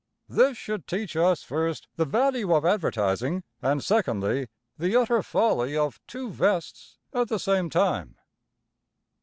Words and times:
This 0.29 0.57
should 0.57 0.87
teach 0.87 1.15
us, 1.15 1.43
first, 1.43 1.87
the 1.95 2.05
value 2.05 2.55
of 2.55 2.65
advertising, 2.65 3.43
and, 3.61 3.83
secondly, 3.83 4.47
the 4.75 4.95
utter 4.95 5.21
folly 5.21 5.77
of 5.77 5.99
two 6.07 6.31
vests 6.31 6.97
at 7.13 7.27
the 7.27 7.37
same 7.37 7.69
time. 7.69 8.15